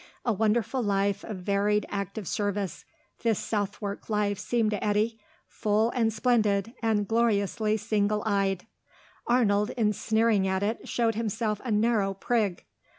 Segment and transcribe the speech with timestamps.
[0.25, 2.85] A wonderful life of varied active service,
[3.21, 8.65] this Southwark life seemed to Eddy; full and splendid, and gloriously single eyed.
[9.27, 12.65] Arnold, in sneering at it, showed himself a narrow prig.